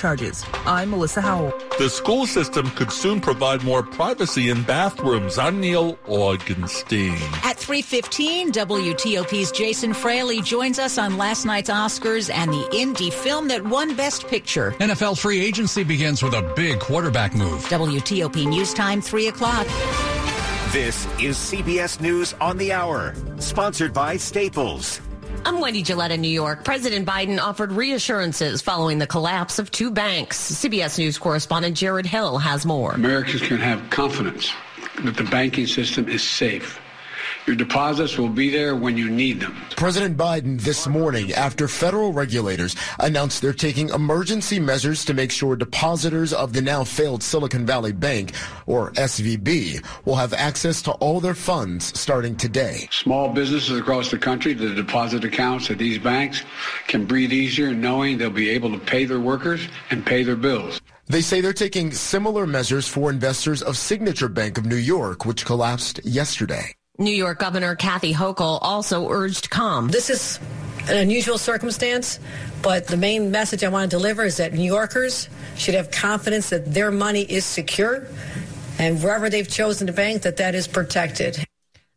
[0.00, 0.44] charges.
[0.64, 1.52] I'm Melissa Howell.
[1.78, 5.36] The school system could soon provide more privacy in bathrooms.
[5.36, 7.16] I'm Neil Augenstein.
[7.44, 13.46] At 3.15, WTOP's Jason Fraley joins us on last night's Oscars and the indie film
[13.48, 14.72] that won Best Picture.
[14.80, 17.62] NFL free agency begins with a big quarterback move.
[17.66, 19.66] WTOP News Time, 3 o'clock.
[20.72, 25.00] This is CBS News on the Hour, sponsored by Staples.
[25.44, 26.64] I'm Wendy Gillette in New York.
[26.64, 30.38] President Biden offered reassurances following the collapse of two banks.
[30.52, 32.92] CBS News correspondent Jared Hill has more.
[32.92, 34.52] Americans can have confidence
[35.02, 36.80] that the banking system is safe
[37.46, 39.56] your deposits will be there when you need them.
[39.76, 45.56] President Biden this morning, after federal regulators announced they're taking emergency measures to make sure
[45.56, 48.32] depositors of the now failed Silicon Valley Bank,
[48.66, 52.88] or SVB, will have access to all their funds starting today.
[52.90, 56.42] Small businesses across the country, the deposit accounts at these banks
[56.86, 60.80] can breathe easier knowing they'll be able to pay their workers and pay their bills.
[61.08, 65.44] They say they're taking similar measures for investors of Signature Bank of New York, which
[65.44, 66.72] collapsed yesterday.
[66.98, 69.88] New York Governor Kathy Hochul also urged calm.
[69.88, 70.38] This is
[70.88, 72.20] an unusual circumstance,
[72.62, 76.50] but the main message I want to deliver is that New Yorkers should have confidence
[76.50, 78.06] that their money is secure
[78.78, 81.42] and wherever they've chosen to bank that that is protected.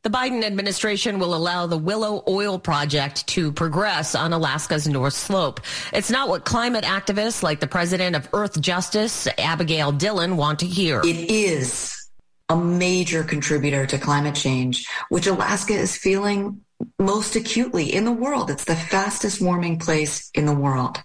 [0.04, 5.62] The Biden administration will allow the Willow Oil Project to progress on Alaska's North Slope.
[5.94, 11.00] It's not what climate activists like the president of Earthjustice, Abigail Dillen, want to hear.
[11.02, 12.03] It is
[12.50, 16.62] a major contributor to climate change, which Alaska is feeling
[17.00, 18.50] most acutely in the world.
[18.50, 21.02] It's the fastest warming place in the world.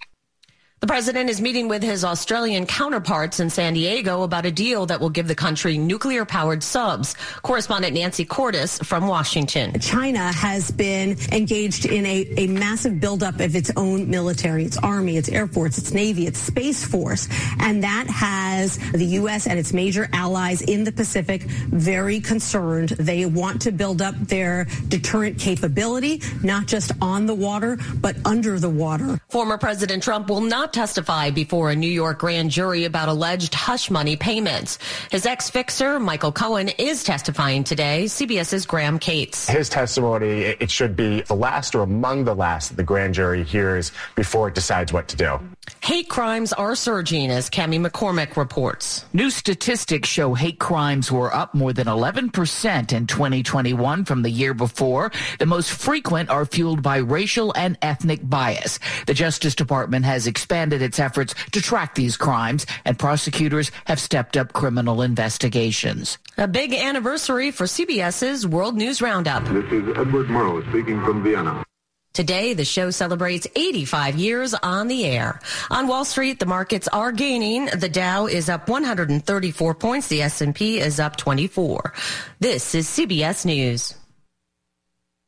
[0.81, 5.01] The president is meeting with his Australian counterparts in San Diego about a deal that
[5.01, 7.17] will give the country nuclear powered subs.
[7.43, 9.81] Correspondent Nancy Cordes from Washington.
[9.81, 15.17] China has been engaged in a, a massive buildup of its own military, its army,
[15.17, 17.27] its air force, its navy, its space force.
[17.59, 19.49] And that has the U.S.
[19.49, 22.91] and its major allies in the Pacific very concerned.
[22.91, 28.61] They want to build up their deterrent capability, not just on the water, but under
[28.61, 29.19] the water.
[29.29, 33.91] Former President Trump will not testify before a New York grand jury about alleged hush
[33.91, 34.79] money payments.
[35.11, 38.05] His ex-fixer, Michael Cohen, is testifying today.
[38.05, 39.49] CBS's Graham Kates.
[39.49, 43.45] His testimony, it should be the last or among the last that the grand jury
[43.45, 45.39] hears before it decides what to do.
[45.83, 49.05] Hate crimes are surging, as Cami McCormick reports.
[49.13, 54.55] New statistics show hate crimes were up more than 11% in 2021 from the year
[54.55, 55.13] before.
[55.39, 58.79] The most frequent are fueled by racial and ethnic bias.
[59.07, 64.37] The Justice Department has expanded its efforts to track these crimes, and prosecutors have stepped
[64.37, 66.19] up criminal investigations.
[66.37, 69.45] A big anniversary for CBS's World News Roundup.
[69.45, 71.65] This is Edward Murrow speaking from Vienna.
[72.13, 75.41] Today, the show celebrates 85 years on the air.
[75.71, 77.67] On Wall Street, the markets are gaining.
[77.67, 80.09] The Dow is up 134 points.
[80.09, 81.93] The S&P is up 24.
[82.41, 83.95] This is CBS News.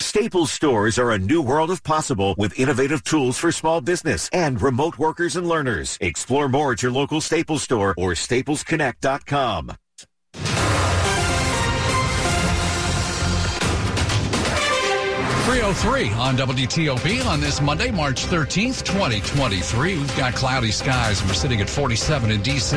[0.01, 4.61] Staples stores are a new world of possible with innovative tools for small business and
[4.61, 5.99] remote workers and learners.
[6.01, 9.73] Explore more at your local Staples store or staplesconnect.com.
[15.51, 19.99] 303 on WTOP on this Monday, March 13th, 2023.
[19.99, 22.77] We've got cloudy skies and we're sitting at 47 in D.C.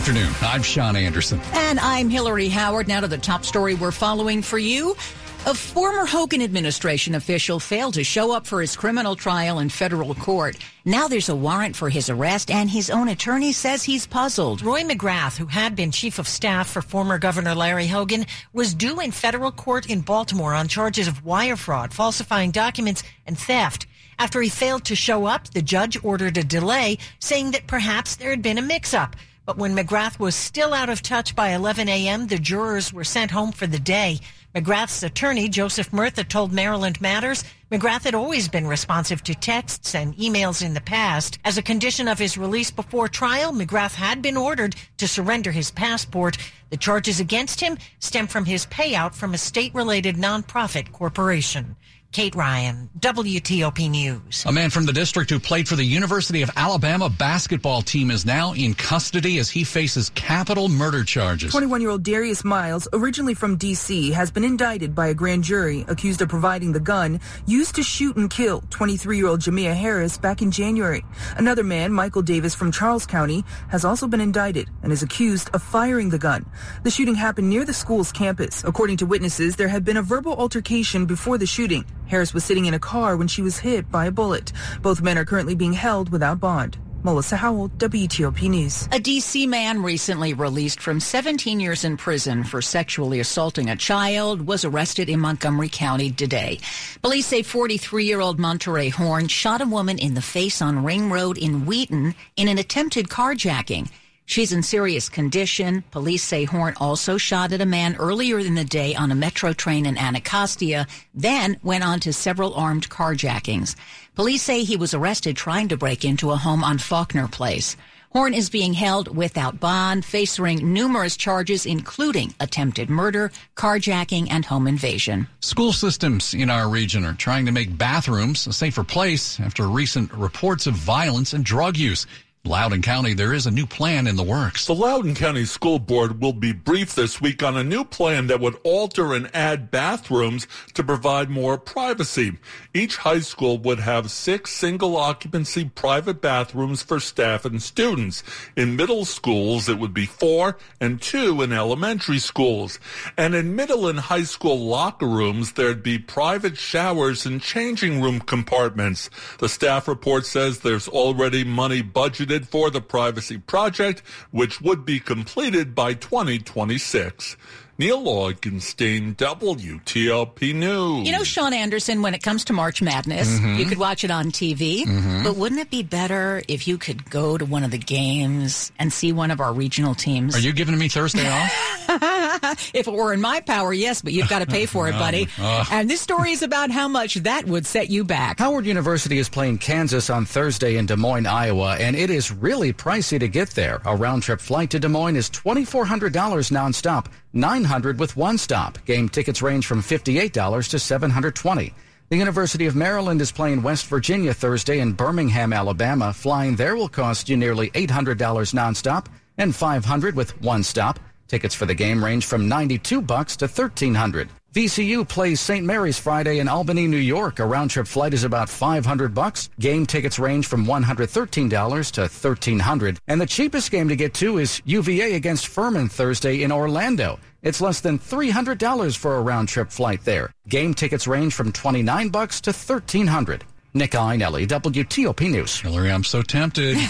[0.00, 0.32] afternoon.
[0.40, 1.38] I'm Sean Anderson.
[1.52, 2.88] And I'm Hillary Howard.
[2.88, 4.96] Now to the top story we're following for you.
[5.44, 10.14] A former Hogan administration official failed to show up for his criminal trial in federal
[10.14, 10.56] court.
[10.86, 14.62] Now there's a warrant for his arrest, and his own attorney says he's puzzled.
[14.62, 18.24] Roy McGrath, who had been chief of staff for former Governor Larry Hogan,
[18.54, 23.38] was due in federal court in Baltimore on charges of wire fraud, falsifying documents, and
[23.38, 23.86] theft.
[24.18, 28.30] After he failed to show up, the judge ordered a delay, saying that perhaps there
[28.30, 29.14] had been a mix up.
[29.50, 33.32] But when McGrath was still out of touch by 11 a.m., the jurors were sent
[33.32, 34.20] home for the day.
[34.54, 37.42] McGrath's attorney, Joseph Murtha, told Maryland Matters
[37.72, 41.38] McGrath had always been responsive to texts and emails in the past.
[41.44, 45.70] As a condition of his release before trial, McGrath had been ordered to surrender his
[45.70, 46.36] passport.
[46.70, 51.74] The charges against him stem from his payout from a state related nonprofit corporation.
[52.12, 54.44] Kate Ryan, WTOP News.
[54.44, 58.26] A man from the district who played for the University of Alabama basketball team is
[58.26, 61.52] now in custody as he faces capital murder charges.
[61.52, 65.84] 21 year old Darius Miles, originally from D.C., has been indicted by a grand jury
[65.86, 70.18] accused of providing the gun used to shoot and kill 23 year old Jamea Harris
[70.18, 71.04] back in January.
[71.36, 75.62] Another man, Michael Davis from Charles County, has also been indicted and is accused of
[75.62, 76.44] firing the gun.
[76.82, 78.64] The shooting happened near the school's campus.
[78.64, 81.84] According to witnesses, there had been a verbal altercation before the shooting.
[82.10, 84.52] Harris was sitting in a car when she was hit by a bullet.
[84.82, 86.76] Both men are currently being held without bond.
[87.04, 88.88] Melissa Howell, WTOP News.
[88.92, 89.46] A D.C.
[89.46, 95.08] man recently released from 17 years in prison for sexually assaulting a child was arrested
[95.08, 96.58] in Montgomery County today.
[97.00, 101.64] Police say 43-year-old Monterey Horn shot a woman in the face on Ring Road in
[101.64, 103.88] Wheaton in an attempted carjacking.
[104.30, 105.82] She's in serious condition.
[105.90, 109.52] Police say Horn also shot at a man earlier in the day on a metro
[109.52, 113.74] train in Anacostia, then went on to several armed carjackings.
[114.14, 117.76] Police say he was arrested trying to break into a home on Faulkner Place.
[118.12, 124.68] Horn is being held without bond, facing numerous charges, including attempted murder, carjacking, and home
[124.68, 125.26] invasion.
[125.40, 130.12] School systems in our region are trying to make bathrooms a safer place after recent
[130.12, 132.06] reports of violence and drug use.
[132.46, 134.66] Loudoun County, there is a new plan in the works.
[134.66, 138.40] The Loudoun County School Board will be briefed this week on a new plan that
[138.40, 142.38] would alter and add bathrooms to provide more privacy.
[142.72, 148.22] Each high school would have six single occupancy private bathrooms for staff and students.
[148.56, 152.80] In middle schools, it would be four and two in elementary schools.
[153.18, 158.18] And in middle and high school locker rooms, there'd be private showers and changing room
[158.18, 159.10] compartments.
[159.40, 165.00] The staff report says there's already money budgeted for the privacy project, which would be
[165.00, 167.36] completed by 2026.
[167.80, 171.06] Neil Augenstein, WTOP News.
[171.06, 173.58] You know, Sean Anderson, when it comes to March Madness, Mhm.
[173.58, 175.24] you could watch it on TV, Mhm.
[175.24, 178.92] but wouldn't it be better if you could go to one of the games and
[178.92, 180.36] see one of our regional teams?
[180.36, 181.50] Are you giving me Thursday off?
[182.74, 185.26] if it were in my power, yes, but you've got to pay for it, buddy.
[185.40, 185.66] Oh.
[185.70, 188.40] and this story is about how much that would set you back.
[188.40, 192.74] Howard University is playing Kansas on Thursday in Des Moines, Iowa, and it is really
[192.74, 193.80] pricey to get there.
[193.86, 198.84] A round trip flight to Des Moines is $2,400 nonstop, 900 with one stop.
[198.86, 200.32] Game tickets range from $58
[200.70, 201.72] to $720.
[202.08, 206.12] The University of Maryland is playing West Virginia Thursday in Birmingham, Alabama.
[206.12, 208.16] Flying there will cost you nearly $800
[208.52, 209.06] nonstop
[209.38, 210.98] and 500 with one stop.
[211.28, 214.28] Tickets for the game range from 92 bucks to 1300.
[214.52, 215.64] VCU plays St.
[215.64, 217.38] Mary's Friday in Albany, New York.
[217.38, 219.48] A round trip flight is about 500 bucks.
[219.60, 222.98] Game tickets range from $113 to 1,300.
[223.06, 227.20] And the cheapest game to get to is UVA against Furman Thursday in Orlando.
[227.42, 230.32] It's less than $300 for a round trip flight there.
[230.48, 233.44] Game tickets range from 29 bucks to 1300.
[233.72, 235.60] Nick Iannelli, WTOP News.
[235.60, 236.76] Hillary, I'm so tempted.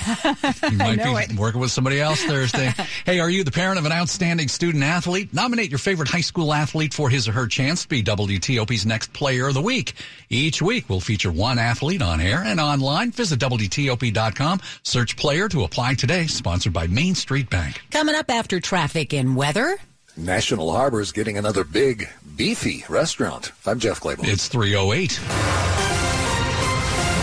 [0.70, 1.32] You might know be it.
[1.34, 2.72] working with somebody else Thursday.
[3.04, 5.32] hey, are you the parent of an outstanding student athlete?
[5.34, 9.12] Nominate your favorite high school athlete for his or her chance to be WTOP's next
[9.12, 9.94] player of the week.
[10.28, 13.10] Each week, we'll feature one athlete on air and online.
[13.10, 14.60] Visit WTOP.com.
[14.82, 16.26] Search player to apply today.
[16.26, 17.80] Sponsored by Main Street Bank.
[17.90, 19.76] Coming up after traffic and weather.
[20.16, 23.52] National Harbor is getting another big, beefy restaurant.
[23.66, 24.26] I'm Jeff Clabaugh.
[24.28, 25.89] It's 308.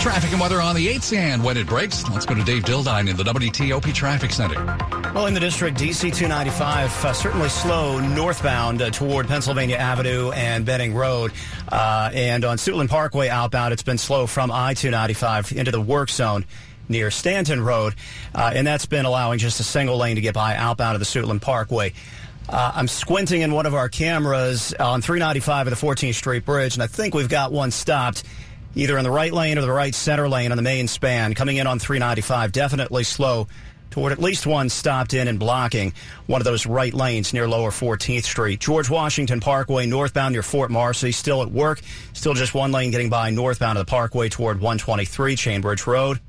[0.00, 2.08] Traffic and weather on the 8th and when it breaks.
[2.10, 4.64] Let's go to Dave Dildine in the WTOP Traffic Center.
[5.12, 10.64] Well, in the district, DC 295 uh, certainly slow northbound uh, toward Pennsylvania Avenue and
[10.64, 11.32] Benning Road.
[11.68, 16.10] Uh, and on Suitland Parkway outbound, it's been slow from I 295 into the work
[16.10, 16.44] zone
[16.88, 17.94] near Stanton Road.
[18.32, 21.06] Uh, and that's been allowing just a single lane to get by outbound of the
[21.06, 21.92] Suitland Parkway.
[22.48, 26.74] Uh, I'm squinting in one of our cameras on 395 of the 14th Street Bridge,
[26.74, 28.22] and I think we've got one stopped
[28.74, 31.34] either in the right lane or the right center lane on the main span.
[31.34, 33.48] Coming in on 395, definitely slow
[33.90, 35.92] toward at least one stopped in and blocking
[36.26, 38.60] one of those right lanes near lower 14th Street.
[38.60, 41.80] George Washington Parkway northbound near Fort Marcy still at work.
[42.12, 46.20] Still just one lane getting by northbound of the Parkway toward 123 Chainbridge Road.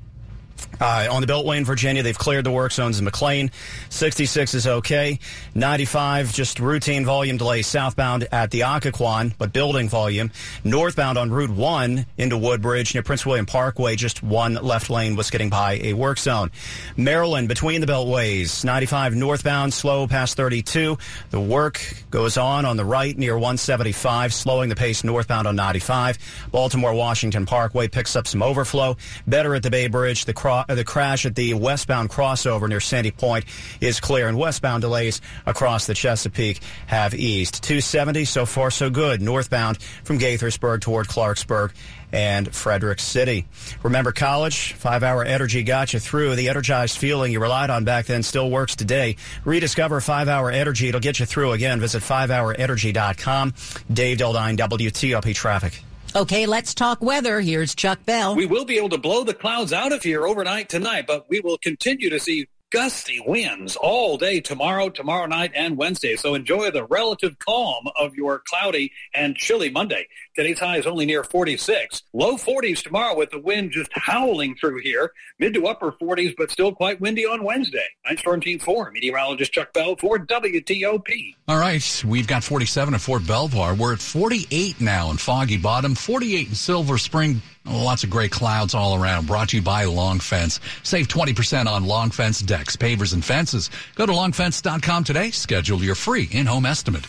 [0.80, 3.50] Uh, on the Beltway in Virginia, they've cleared the work zones in McLean.
[3.90, 5.18] 66 is okay.
[5.54, 10.30] 95, just routine volume delay southbound at the Occoquan, but building volume.
[10.64, 15.30] Northbound on Route 1 into Woodbridge near Prince William Parkway, just one left lane was
[15.30, 16.50] getting by a work zone.
[16.96, 20.96] Maryland, between the Beltways, 95 northbound, slow past 32.
[21.30, 26.18] The work goes on on the right near 175, slowing the pace northbound on 95.
[26.50, 28.96] Baltimore Washington Parkway picks up some overflow.
[29.26, 30.24] Better at the Bay Bridge.
[30.24, 33.44] The cro- uh, the crash at the westbound crossover near Sandy Point
[33.80, 37.62] is clear, and westbound delays across the Chesapeake have eased.
[37.62, 39.22] 270 so far so good.
[39.22, 41.72] Northbound from Gaithersburg toward Clarksburg
[42.12, 43.46] and Frederick City.
[43.82, 44.72] Remember college?
[44.72, 46.34] Five hour energy got you through.
[46.34, 49.16] The energized feeling you relied on back then still works today.
[49.44, 50.88] Rediscover five hour energy.
[50.88, 51.78] It'll get you through again.
[51.80, 53.54] Visit 5hourenergy.com.
[53.92, 55.84] Dave Dildine, WTOP Traffic.
[56.14, 57.40] Okay, let's talk weather.
[57.40, 58.34] Here's Chuck Bell.
[58.34, 61.38] We will be able to blow the clouds out of here overnight tonight, but we
[61.38, 66.16] will continue to see gusty winds all day tomorrow, tomorrow night, and Wednesday.
[66.16, 70.08] So enjoy the relative calm of your cloudy and chilly Monday.
[70.40, 72.02] Today's high is only near 46.
[72.14, 75.12] Low 40s tomorrow with the wind just howling through here.
[75.38, 77.84] Mid to upper 40s, but still quite windy on Wednesday.
[78.06, 81.34] Night Storm Team 4, meteorologist Chuck Bell for WTOP.
[81.46, 83.74] All right, we've got 47 at Fort Belvoir.
[83.74, 87.42] We're at 48 now in Foggy Bottom, 48 in Silver Spring.
[87.66, 89.26] Lots of gray clouds all around.
[89.26, 90.58] Brought to you by Long Fence.
[90.82, 93.68] Save 20% on Long Fence decks, pavers, and fences.
[93.94, 95.32] Go to longfence.com today.
[95.32, 97.04] Schedule your free in-home estimate.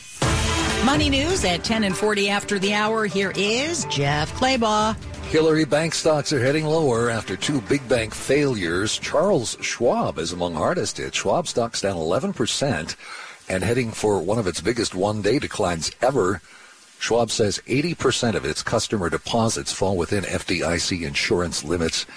[0.86, 3.06] Money news at 10 and 40 after the hour.
[3.06, 4.96] Here is Jeff Clabaugh.
[5.26, 8.98] Hillary bank stocks are heading lower after two big bank failures.
[8.98, 11.14] Charles Schwab is among hardest hit.
[11.14, 12.96] Schwab stocks down 11%
[13.48, 16.42] and heading for one of its biggest one-day declines ever.
[16.98, 22.08] Schwab says 80% of its customer deposits fall within FDIC insurance limits.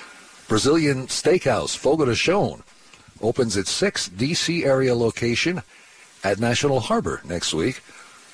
[0.49, 2.62] Brazilian steakhouse Fogo de Chão
[3.21, 4.64] opens its sixth D.C.
[4.64, 5.62] area location
[6.25, 7.83] at National Harbor next week.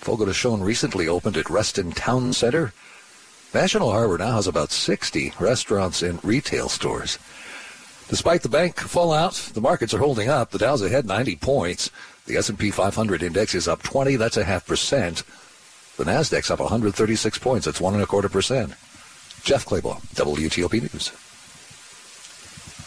[0.01, 0.25] Fogo
[0.63, 2.73] recently opened at Reston Town Center.
[3.53, 7.19] National Harbor now has about 60 restaurants and retail stores.
[8.09, 10.53] Despite the bank fallout, the markets are holding up.
[10.53, 11.91] The Dow's ahead 90 points.
[12.25, 14.17] The S&P 500 index is up 20.
[14.17, 15.23] That's a half percent.
[15.99, 17.67] The Nasdaq's up 136 points.
[17.67, 18.71] That's one and a quarter percent.
[19.43, 21.13] Jeff Clabaugh, WTOP News.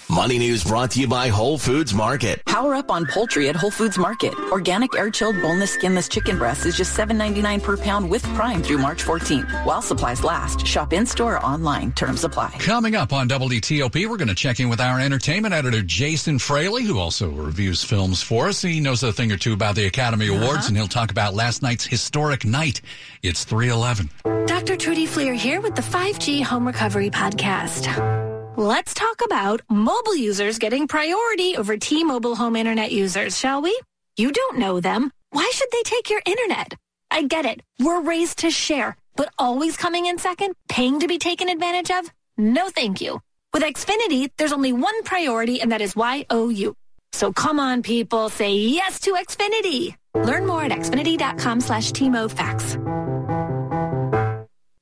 [0.10, 2.44] Money News brought to you by Whole Foods Market.
[2.46, 4.34] Power up on poultry at Whole Foods Market.
[4.52, 9.04] Organic air-chilled boneless skinless chicken breast is just $7.99 per pound with Prime through March
[9.04, 9.66] 14th.
[9.66, 11.94] While supplies last, shop in-store or online.
[11.94, 12.56] Terms apply.
[12.60, 16.84] Coming up on WTOP, we're going to check in with our entertainment editor, Jason Fraley,
[16.84, 18.62] who also reviews films for us.
[18.62, 20.68] He knows a thing or two about the Academy Awards, uh-huh.
[20.68, 22.82] and he'll talk about last night's historic night.
[23.24, 24.10] It's 311.
[24.46, 24.76] Dr.
[24.76, 28.23] Trudy Fleer here with the 5G Home Recovery Podcast.
[28.56, 33.76] Let's talk about mobile users getting priority over T-Mobile home internet users, shall we?
[34.16, 35.12] You don't know them.
[35.32, 36.76] Why should they take your internet?
[37.10, 37.62] I get it.
[37.80, 42.12] We're raised to share, but always coming in second, paying to be taken advantage of?
[42.38, 43.22] No thank you.
[43.54, 46.76] With Xfinity, there's only one priority, and that is YOU.
[47.12, 49.96] So come on, people, say yes to Xfinity.
[50.14, 53.23] Learn more at xfinity.com slash T-MoFax.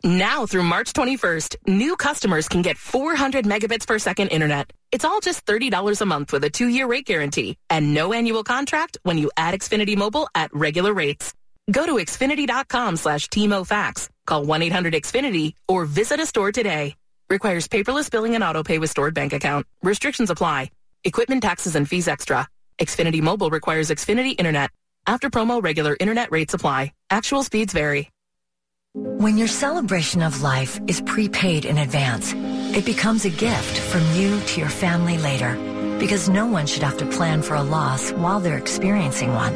[0.03, 4.73] Now through March 21st, new customers can get 400 megabits per second internet.
[4.91, 8.97] It's all just $30 a month with a two-year rate guarantee and no annual contract
[9.03, 11.35] when you add Xfinity Mobile at regular rates.
[11.71, 16.95] Go to Xfinity.com slash TMOFax, call 1-800-XFINITY, or visit a store today.
[17.29, 19.67] Requires paperless billing and autopay with stored bank account.
[19.83, 20.71] Restrictions apply.
[21.03, 22.47] Equipment taxes and fees extra.
[22.79, 24.71] Xfinity Mobile requires Xfinity Internet.
[25.07, 26.91] After promo, regular internet rates apply.
[27.09, 28.10] Actual speeds vary.
[28.93, 32.33] When your celebration of life is prepaid in advance,
[32.75, 35.55] it becomes a gift from you to your family later
[35.97, 39.53] because no one should have to plan for a loss while they're experiencing one.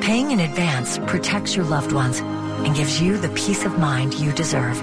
[0.00, 4.30] Paying in advance protects your loved ones and gives you the peace of mind you
[4.30, 4.80] deserve.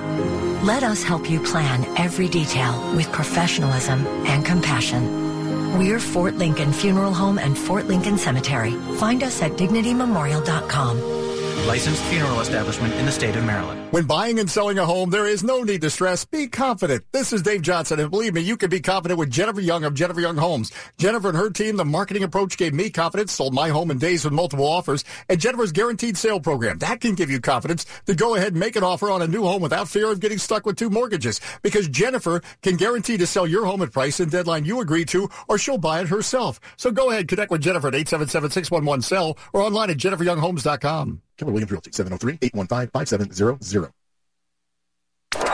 [0.62, 5.78] Let us help you plan every detail with professionalism and compassion.
[5.80, 8.74] We're Fort Lincoln Funeral Home and Fort Lincoln Cemetery.
[8.98, 11.25] Find us at dignitymemorial.com
[11.66, 13.92] licensed funeral establishment in the state of Maryland.
[13.92, 16.26] When buying and selling a home, there is no need to stress.
[16.26, 17.06] Be confident.
[17.12, 19.94] This is Dave Johnson, and believe me, you can be confident with Jennifer Young of
[19.94, 20.72] Jennifer Young Homes.
[20.98, 24.24] Jennifer and her team, the marketing approach gave me confidence, sold my home in days
[24.24, 26.78] with multiple offers, and Jennifer's guaranteed sale program.
[26.80, 29.44] That can give you confidence to go ahead and make an offer on a new
[29.44, 31.42] home without fear of getting stuck with two mortgages.
[31.64, 35.30] Because Jennifer can guarantee to sell your home at price and deadline you agree to,
[35.48, 36.60] or she'll buy it herself.
[36.78, 41.22] So go ahead, connect with Jennifer at 877-611-SELL or online at jenniferyounghomes.com.
[41.38, 43.92] Keller Williams Realty, 703-815-5700.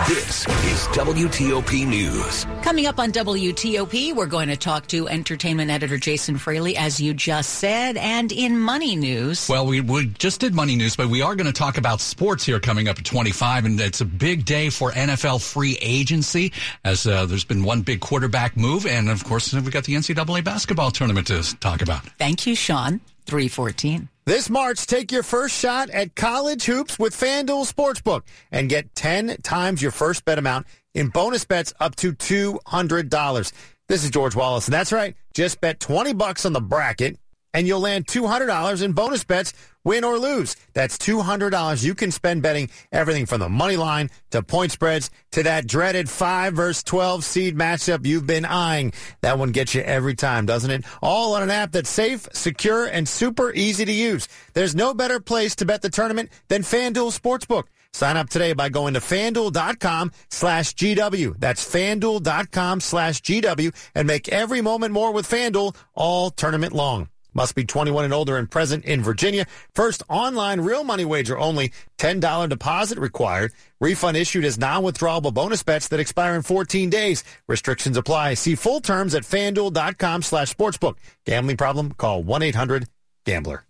[0.08, 2.46] This is WTOP News.
[2.64, 7.14] Coming up on WTOP, we're going to talk to entertainment editor Jason Fraley, as you
[7.14, 9.48] just said, and in money news.
[9.48, 12.46] Well, we, we just did money news, but we are going to talk about sports
[12.46, 16.52] here coming up at 25, and it's a big day for NFL free agency,
[16.84, 20.44] as uh, there's been one big quarterback move, and of course, we've got the NCAA
[20.44, 22.04] basketball tournament to talk about.
[22.18, 23.02] Thank you, Sean.
[23.26, 24.10] 314.
[24.24, 29.38] This March, take your first shot at college hoops with FanDuel Sportsbook and get 10
[29.42, 33.51] times your first bet amount in bonus bets up to $200.
[33.88, 35.16] This is George Wallace, and that's right.
[35.34, 37.18] Just bet 20 bucks on the bracket,
[37.53, 39.53] and you'll land $200 in bonus bets,
[39.84, 40.55] win or lose.
[40.74, 45.43] That's $200 you can spend betting everything from the money line to point spreads to
[45.43, 48.93] that dreaded 5 versus 12 seed matchup you've been eyeing.
[49.22, 50.86] That one gets you every time, doesn't it?
[51.01, 54.27] All on an app that's safe, secure, and super easy to use.
[54.53, 57.63] There's no better place to bet the tournament than FanDuel Sportsbook.
[57.93, 61.36] Sign up today by going to fanduel.com slash GW.
[61.38, 67.10] That's fanduel.com slash GW and make every moment more with FanDuel all tournament long.
[67.34, 69.46] Must be 21 and older and present in Virginia.
[69.74, 71.72] First online real money wager only.
[71.98, 73.54] $10 deposit required.
[73.80, 77.24] Refund issued as non-withdrawable bonus bets that expire in 14 days.
[77.48, 78.34] Restrictions apply.
[78.36, 80.96] See full terms at fanduel.com slash sportsbook.
[81.26, 81.92] Gambling problem?
[81.94, 83.64] Call 1-800-GAMBLER.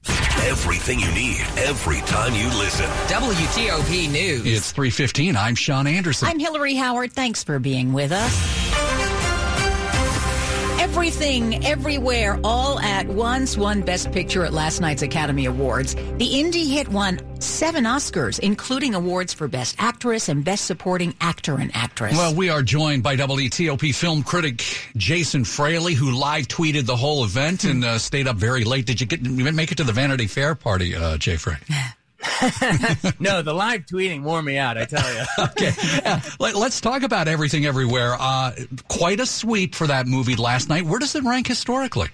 [0.45, 2.87] Everything you need every time you listen.
[3.07, 4.45] WTOP News.
[4.45, 5.37] It's 315.
[5.37, 6.27] I'm Sean Anderson.
[6.27, 7.13] I'm Hillary Howard.
[7.13, 8.60] Thanks for being with us.
[10.91, 15.95] Everything, everywhere, all at once won Best Picture at last night's Academy Awards.
[15.95, 21.55] The indie hit won seven Oscars, including awards for Best Actress and Best Supporting Actor
[21.55, 22.11] and Actress.
[22.11, 24.65] Well, we are joined by WTOP film critic
[24.97, 28.85] Jason Fraley, who live tweeted the whole event and uh, stayed up very late.
[28.85, 31.55] Did you get make it to the Vanity Fair party, uh, Jay Frey?
[33.19, 34.77] no, the live tweeting wore me out.
[34.77, 35.23] I tell you.
[35.39, 35.71] okay,
[36.05, 38.15] uh, let, us talk about everything everywhere.
[38.19, 38.51] Uh,
[38.87, 40.85] quite a sweep for that movie last night.
[40.85, 42.09] Where does it rank historically?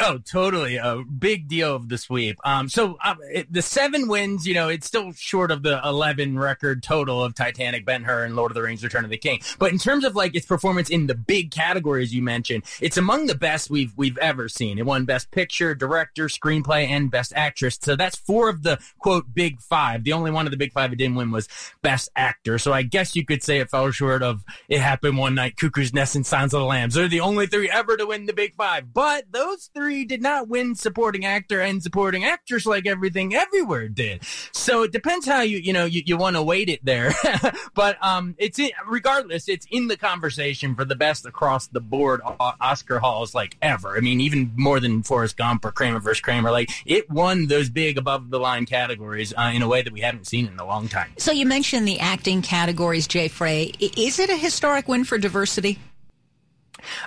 [0.00, 0.76] Oh, totally.
[0.76, 2.38] A big deal of the sweep.
[2.44, 6.38] Um, so uh, it, the seven wins, you know, it's still short of the 11
[6.38, 9.40] record total of Titanic, Ben Hur, and Lord of the Rings, Return of the King.
[9.58, 13.26] But in terms of like its performance in the big categories you mentioned, it's among
[13.26, 14.78] the best we've, we've ever seen.
[14.78, 17.78] It won Best Picture, Director, Screenplay, and Best Actress.
[17.80, 20.02] So that's four of the quote big five.
[20.02, 21.48] The only one of the big five it didn't win was
[21.82, 22.58] Best Actor.
[22.58, 25.94] So I guess you could say it fell short of It Happened One Night, Cuckoo's
[25.94, 26.94] Nest, and Silence of the Lambs.
[26.94, 28.92] They're the only three ever to win the big five.
[28.92, 34.24] But those three did not win supporting actor and supporting actress like everything everywhere did.
[34.52, 37.12] So it depends how you, you know, you, you want to weight it there.
[37.74, 42.22] but um, it's in, regardless, it's in the conversation for the best across the board
[42.24, 43.96] Oscar hauls like ever.
[43.96, 46.50] I mean, even more than Forrest Gump or Kramer versus Kramer.
[46.50, 50.00] Like it won those big above the line categories uh, in a way that we
[50.00, 51.12] haven't seen in a long time.
[51.18, 53.72] So you mentioned the acting categories, Jay Frey.
[53.78, 55.78] Is it a historic win for diversity?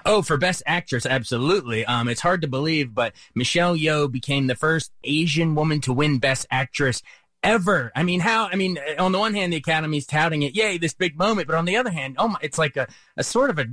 [0.05, 1.85] Oh, for Best Actress, absolutely.
[1.85, 6.19] Um, it's hard to believe, but Michelle Yeoh became the first Asian woman to win
[6.19, 7.01] Best Actress
[7.43, 7.91] ever.
[7.95, 8.47] I mean, how?
[8.47, 11.55] I mean, on the one hand, the Academy's touting it, yay, this big moment, but
[11.55, 13.67] on the other hand, oh my, it's like a, a sort of a,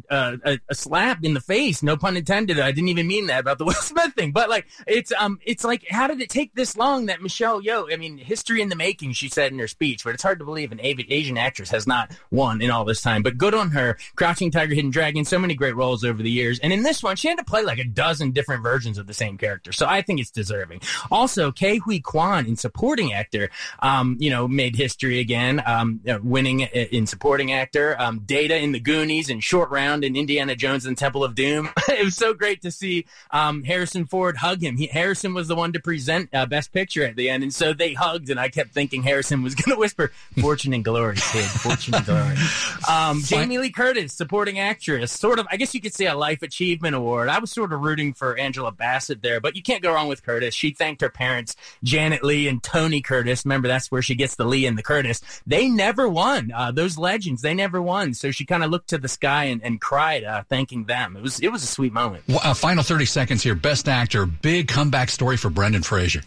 [0.45, 1.83] a, a slap in the face.
[1.83, 2.59] No pun intended.
[2.59, 5.65] I didn't even mean that about the Will Smith thing, but like it's um, it's
[5.65, 7.93] like how did it take this long that Michelle Yeoh?
[7.93, 10.45] I mean, history in the making, she said in her speech, but it's hard to
[10.45, 13.23] believe an Asian actress has not won in all this time.
[13.23, 13.99] But good on her.
[14.15, 17.17] Crouching Tiger, Hidden Dragon, so many great roles over the years, and in this one,
[17.17, 19.73] she had to play like a dozen different versions of the same character.
[19.73, 20.81] So I think it's deserving.
[21.11, 23.51] Also, Ke Huy Quan in supporting actor
[23.81, 27.97] um, you know, made history again, um, winning in supporting actor.
[27.99, 31.71] Um, Data in The Goonies and Short Round in Indiana Jones and Temple of Doom.
[31.89, 34.77] it was so great to see um, Harrison Ford hug him.
[34.77, 37.73] He, Harrison was the one to present uh, Best Picture at the end, and so
[37.73, 41.45] they hugged, and I kept thinking Harrison was going to whisper, "Fortune and glory, kid,
[41.45, 42.37] fortune and glory."
[42.89, 45.47] Um, Jamie Lee Curtis, supporting actress, sort of.
[45.51, 47.29] I guess you could say a life achievement award.
[47.29, 50.23] I was sort of rooting for Angela Bassett there, but you can't go wrong with
[50.23, 50.55] Curtis.
[50.55, 53.45] She thanked her parents, Janet Lee and Tony Curtis.
[53.47, 55.23] Remember that's where she gets the Lee and the Curtis.
[55.47, 56.53] They never won.
[56.55, 58.13] Uh, those legends, they never won.
[58.13, 61.17] So she kind of looked to the sky and, and cried, uh, thanking them.
[61.17, 62.25] It was it was a sweet moment.
[62.29, 63.55] Well, uh, final thirty seconds here.
[63.55, 66.23] Best actor, big comeback story for Brendan Fraser.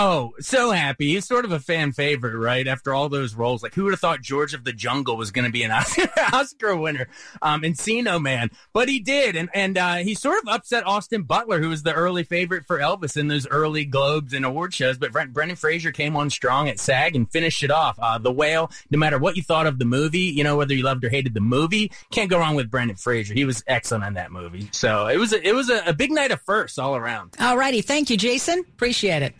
[0.00, 1.14] Oh, so happy.
[1.14, 2.68] He's sort of a fan favorite, right?
[2.68, 3.64] After all those roles.
[3.64, 5.72] Like, who would have thought George of the Jungle was going to be an
[6.32, 7.08] Oscar winner?
[7.42, 8.50] Um, Encino Man.
[8.72, 9.34] But he did.
[9.34, 12.78] And, and, uh, he sort of upset Austin Butler, who was the early favorite for
[12.78, 14.98] Elvis in those early Globes and award shows.
[14.98, 17.98] But Brent, Brendan Fraser came on strong at SAG and finished it off.
[17.98, 20.84] Uh, the Whale, no matter what you thought of the movie, you know, whether you
[20.84, 23.34] loved or hated the movie, can't go wrong with Brendan Fraser.
[23.34, 24.68] He was excellent in that movie.
[24.70, 27.34] So it was a, it was a, a big night of firsts all around.
[27.40, 27.80] All righty.
[27.80, 28.60] Thank you, Jason.
[28.60, 29.34] Appreciate it.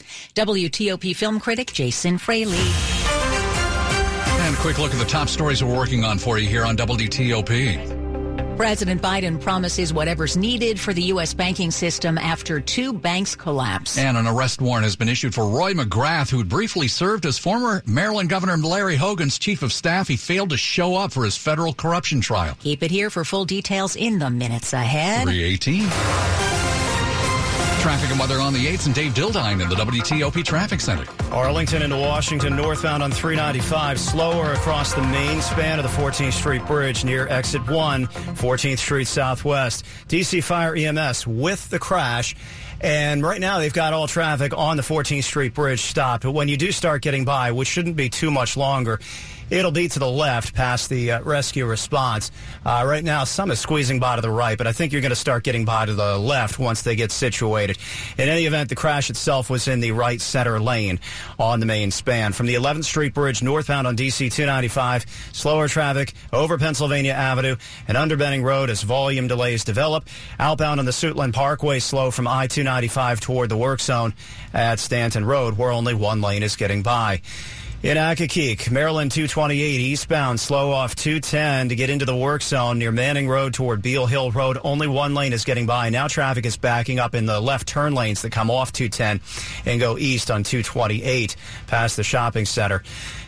[0.48, 2.56] WTOP film critic Jason Fraley.
[2.56, 6.74] And a quick look at the top stories we're working on for you here on
[6.74, 8.56] WTOP.
[8.56, 11.34] President Biden promises whatever's needed for the U.S.
[11.34, 13.98] banking system after two banks collapse.
[13.98, 17.82] And an arrest warrant has been issued for Roy McGrath, who briefly served as former
[17.86, 20.08] Maryland Governor Larry Hogan's chief of staff.
[20.08, 22.56] He failed to show up for his federal corruption trial.
[22.60, 25.24] Keep it here for full details in the minutes ahead.
[25.24, 26.67] 318.
[27.80, 31.04] Traffic and weather on the 8th and Dave Dildine in the WTOP Traffic Center.
[31.32, 36.66] Arlington into Washington northbound on 395, slower across the main span of the 14th Street
[36.66, 39.84] Bridge near exit 1, 14th Street Southwest.
[40.08, 42.34] DC Fire EMS with the crash.
[42.80, 46.24] And right now they've got all traffic on the 14th Street Bridge stopped.
[46.24, 49.00] But when you do start getting by, which shouldn't be too much longer,
[49.50, 52.30] It'll be to the left past the uh, rescue response.
[52.66, 55.10] Uh, right now, some is squeezing by to the right, but I think you're going
[55.10, 57.78] to start getting by to the left once they get situated.
[58.18, 61.00] In any event, the crash itself was in the right center lane
[61.38, 62.34] on the main span.
[62.34, 67.56] From the 11th Street Bridge northbound on DC 295, slower traffic over Pennsylvania Avenue
[67.86, 70.08] and under Benning Road as volume delays develop.
[70.38, 74.12] Outbound on the Suitland Parkway, slow from I 295 toward the work zone
[74.52, 77.22] at Stanton Road, where only one lane is getting by.
[77.80, 82.90] In Accokeek, Maryland 228 eastbound, slow off 210 to get into the work zone near
[82.90, 84.58] Manning Road toward Bealle Hill Road.
[84.64, 85.88] Only one lane is getting by.
[85.88, 89.20] Now traffic is backing up in the left turn lanes that come off 210
[89.64, 91.36] and go east on 228
[91.68, 92.82] past the shopping center.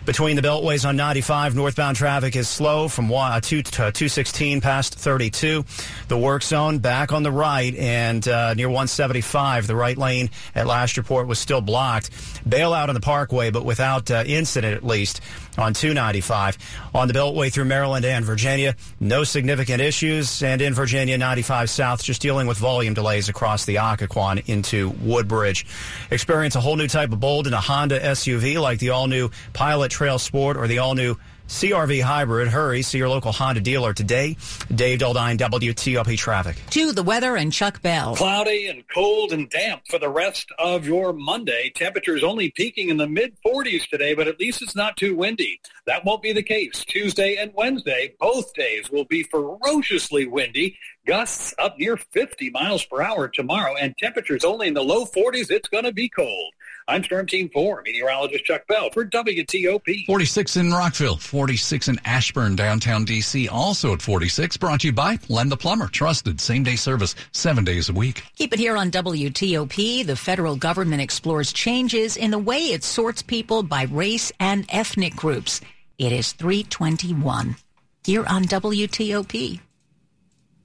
[0.06, 4.94] Between the beltways on 95, northbound traffic is slow from uh, 2 to 216 past
[4.94, 5.64] 32.
[6.08, 10.66] The work zone back on the right and uh, near 175, the right lane at
[10.66, 12.10] last report was still blocked.
[12.48, 15.20] Bailout on the parkway, but without uh, incident at least
[15.58, 16.56] on 295.
[16.94, 20.42] On the Beltway through Maryland and Virginia, no significant issues.
[20.42, 25.66] And in Virginia, 95 South, just dealing with volume delays across the Occoquan into Woodbridge.
[26.10, 29.90] Experience a whole new type of bold in a Honda SUV like the all-new Pilot
[30.00, 31.14] Trail Sport or the all-new
[31.46, 32.48] CRV Hybrid.
[32.48, 34.38] Hurry, see your local Honda dealer today.
[34.74, 36.56] Dave Dildine, WTOP Traffic.
[36.70, 38.16] To the weather and Chuck Bell.
[38.16, 41.70] Cloudy and cold and damp for the rest of your Monday.
[41.74, 45.60] Temperatures only peaking in the mid 40s today, but at least it's not too windy.
[45.84, 46.82] That won't be the case.
[46.86, 50.78] Tuesday and Wednesday, both days will be ferociously windy.
[51.10, 55.50] Gusts up near 50 miles per hour tomorrow, and temperatures only in the low 40s.
[55.50, 56.52] It's going to be cold.
[56.86, 60.06] I'm Storm Team 4, meteorologist Chuck Bell for WTOP.
[60.06, 64.56] 46 in Rockville, 46 in Ashburn, downtown D.C., also at 46.
[64.58, 65.88] Brought to you by Len the Plumber.
[65.88, 68.22] Trusted same day service, seven days a week.
[68.36, 70.06] Keep it here on WTOP.
[70.06, 75.16] The federal government explores changes in the way it sorts people by race and ethnic
[75.16, 75.60] groups.
[75.98, 77.56] It is 321
[78.04, 79.58] here on WTOP.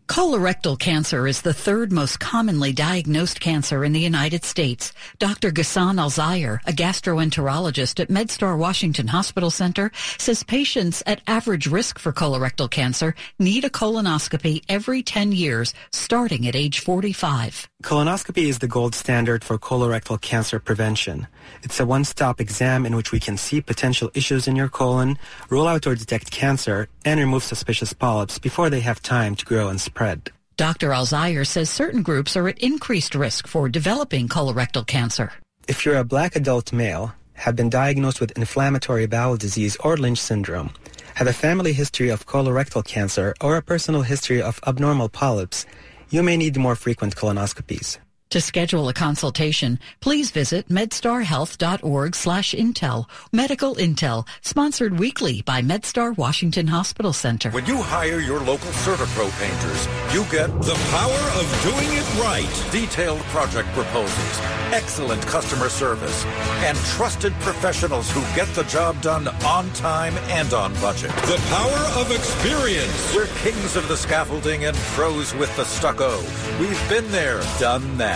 [0.08, 4.94] Colorectal cancer is the third most commonly diagnosed cancer in the United States.
[5.18, 5.52] Dr.
[5.52, 12.14] Ghassan Alzayer, a gastroenterologist at MedStar Washington Hospital Center, says patients at average risk for
[12.14, 17.68] colorectal cancer need a colonoscopy every 10 years, starting at age 45.
[17.84, 21.28] Colonoscopy is the gold standard for colorectal cancer prevention.
[21.64, 25.18] It's a one-stop exam in which we can see potential issues in your colon,
[25.50, 29.70] rule out or detect cancer, and remove suspicious polyps before they have time to grow
[29.70, 30.32] and spread.
[30.58, 30.90] Dr.
[30.90, 35.32] Alzire says certain groups are at increased risk for developing colorectal cancer.
[35.68, 40.20] If you're a black adult male, have been diagnosed with inflammatory bowel disease or Lynch
[40.20, 40.72] syndrome,
[41.16, 45.66] have a family history of colorectal cancer, or a personal history of abnormal polyps,
[46.10, 47.98] you may need more frequent colonoscopies.
[48.32, 53.06] To schedule a consultation, please visit medstarhealth.org slash intel.
[53.32, 57.52] Medical Intel, sponsored weekly by MedStar Washington Hospital Center.
[57.52, 62.72] When you hire your local CertaPro painters, you get the power of doing it right.
[62.72, 64.40] Detailed project proposals,
[64.74, 66.26] excellent customer service,
[66.66, 71.12] and trusted professionals who get the job done on time and on budget.
[71.28, 73.16] The power of experience.
[73.16, 76.20] We're kings of the scaffolding and pros with the stucco.
[76.60, 78.15] We've been there, done that.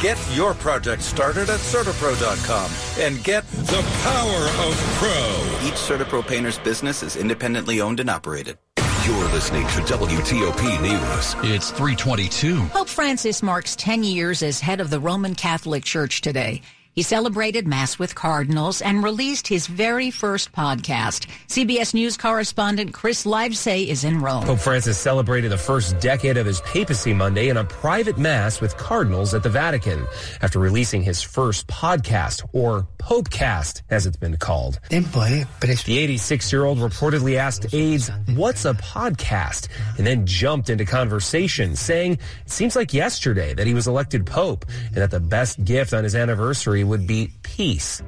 [0.00, 2.70] Get your project started at CertaPro.com
[3.04, 5.66] and get the power of pro.
[5.66, 8.58] Each CertaPro painter's business is independently owned and operated.
[9.06, 11.52] You're listening to WTOP News.
[11.52, 12.66] It's 322.
[12.66, 16.60] Pope Francis marks 10 years as head of the Roman Catholic Church today.
[16.92, 21.28] He celebrated Mass with Cardinals and released his very first podcast.
[21.46, 24.44] CBS News correspondent Chris Livesay is in Rome.
[24.44, 28.76] Pope Francis celebrated the first decade of his papacy Monday in a private Mass with
[28.76, 30.04] Cardinals at the Vatican
[30.42, 34.80] after releasing his first podcast, or Popecast, as it's been called.
[34.90, 35.00] Eh?
[35.00, 35.46] The
[36.18, 39.68] 86-year-old reportedly asked aides, what's a podcast?
[39.96, 44.66] And then jumped into conversation, saying it seems like yesterday that he was elected Pope
[44.86, 48.02] and that the best gift on his anniversary would be peace.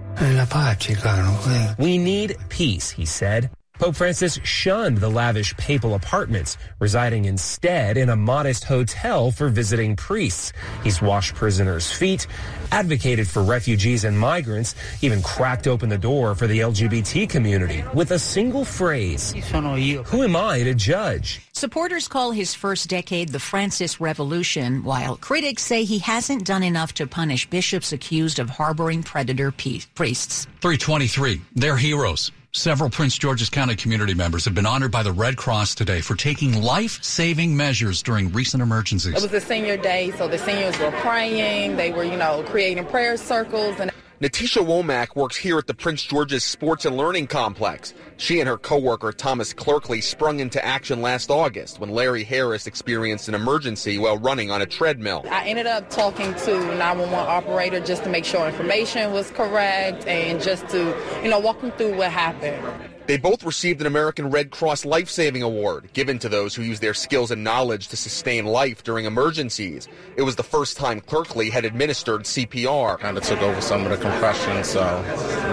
[1.78, 3.50] We need peace, he said.
[3.82, 9.96] Pope Francis shunned the lavish papal apartments, residing instead in a modest hotel for visiting
[9.96, 10.52] priests.
[10.84, 12.28] He's washed prisoners' feet,
[12.70, 18.12] advocated for refugees and migrants, even cracked open the door for the LGBT community with
[18.12, 21.40] a single phrase Who am I to judge?
[21.52, 26.94] Supporters call his first decade the Francis Revolution, while critics say he hasn't done enough
[26.94, 30.46] to punish bishops accused of harboring predator priests.
[30.60, 31.40] 323.
[31.56, 32.30] They're heroes.
[32.54, 36.14] Several Prince George's County community members have been honored by the Red Cross today for
[36.14, 39.14] taking life-saving measures during recent emergencies.
[39.14, 41.76] It was a senior day, so the seniors were praying.
[41.76, 43.90] They were, you know, creating prayer circles and
[44.22, 47.92] Natisha Womack works here at the Prince George's Sports and Learning Complex.
[48.18, 53.26] She and her coworker Thomas Clerkley sprung into action last August when Larry Harris experienced
[53.26, 55.24] an emergency while running on a treadmill.
[55.28, 60.40] I ended up talking to 911 operator just to make sure information was correct and
[60.40, 62.91] just to, you know, walk them through what happened.
[63.12, 66.80] They both received an American Red Cross Life Saving Award, given to those who use
[66.80, 69.86] their skills and knowledge to sustain life during emergencies.
[70.16, 72.98] It was the first time Clerkley had administered CPR.
[72.98, 74.80] Kind of took over some of the compression, so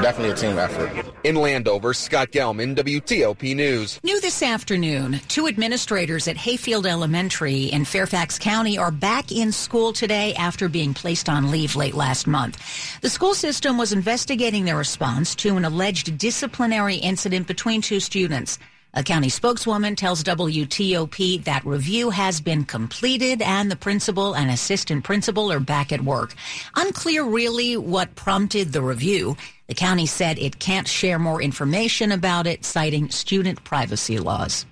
[0.01, 1.13] definitely a team effort.
[1.25, 3.99] In Landover, Scott Gelman, WTOP News.
[4.03, 9.91] New this afternoon, two administrators at Hayfield Elementary in Fairfax County are back in school
[9.91, 12.57] today after being placed on leave late last month.
[13.01, 18.59] The school system was investigating their response to an alleged disciplinary incident between two students.
[18.93, 25.03] A county spokeswoman tells WTOP that review has been completed and the principal and assistant
[25.03, 26.33] principal are back at work.
[26.75, 29.35] Unclear really what prompted the review.
[29.67, 34.65] The county said it can't share more information about it, citing student privacy laws.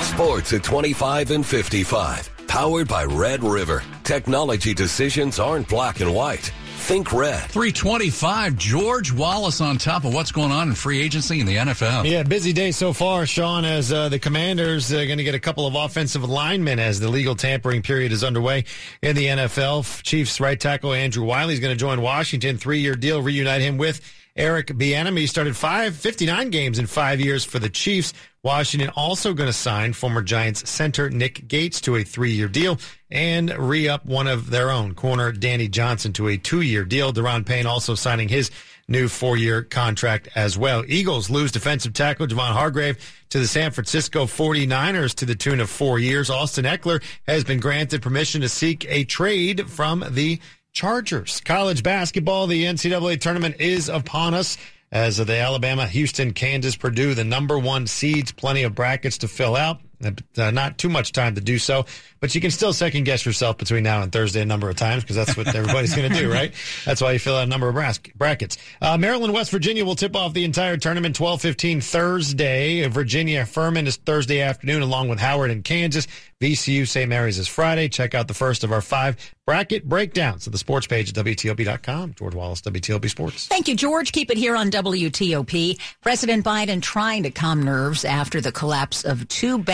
[0.00, 2.30] Sports at 25 and 55.
[2.46, 3.82] Powered by Red River.
[4.02, 6.50] Technology decisions aren't black and white.
[6.86, 7.40] Think red.
[7.50, 8.56] 325.
[8.56, 12.08] George Wallace on top of what's going on in free agency in the NFL.
[12.08, 15.40] Yeah, busy day so far, Sean, as uh, the Commanders are going to get a
[15.40, 18.66] couple of offensive linemen as the legal tampering period is underway
[19.02, 20.00] in the NFL.
[20.04, 22.56] Chiefs right tackle Andrew Wylie is going to join Washington.
[22.56, 24.00] Three year deal, reunite him with
[24.36, 25.28] Eric Bieniemy.
[25.28, 28.12] Started five, 59 games in five years for the Chiefs.
[28.42, 32.78] Washington also going to sign former Giants center Nick Gates to a three-year deal
[33.10, 37.12] and re-up one of their own, corner Danny Johnson, to a two-year deal.
[37.12, 38.52] Daron Payne also signing his
[38.88, 40.84] new four-year contract as well.
[40.86, 42.98] Eagles lose defensive tackle Javon Hargrave
[43.30, 46.30] to the San Francisco 49ers to the tune of four years.
[46.30, 50.40] Austin Ekeler has been granted permission to seek a trade from the
[50.76, 51.40] Chargers.
[51.40, 54.58] College basketball, the NCAA tournament is upon us
[54.92, 59.28] as of the Alabama, Houston, Kansas, Purdue, the number one seeds, plenty of brackets to
[59.28, 59.80] fill out.
[60.04, 61.86] Uh, not too much time to do so,
[62.20, 65.02] but you can still second guess yourself between now and Thursday a number of times
[65.02, 66.52] because that's what everybody's going to do, right?
[66.84, 68.58] That's why you fill out a number of brackets.
[68.80, 72.86] Uh, Maryland, West Virginia will tip off the entire tournament 12:15 Thursday.
[72.88, 76.06] Virginia Furman is Thursday afternoon, along with Howard and Kansas.
[76.40, 77.08] VCU St.
[77.08, 77.88] Mary's is Friday.
[77.88, 82.12] Check out the first of our five bracket breakdowns at the sports page at WTOP.com.
[82.14, 83.46] George Wallace, WTOP Sports.
[83.46, 84.12] Thank you, George.
[84.12, 85.78] Keep it here on WTOP.
[86.02, 89.56] President Biden trying to calm nerves after the collapse of two